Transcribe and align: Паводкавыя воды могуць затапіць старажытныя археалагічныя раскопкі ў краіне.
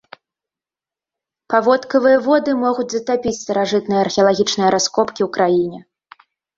Паводкавыя 1.55 2.17
воды 2.29 2.51
могуць 2.65 2.87
затапіць 2.97 3.37
старажытныя 3.43 4.01
археалагічныя 4.09 4.69
раскопкі 4.79 5.21
ў 5.31 5.33
краіне. 5.41 5.79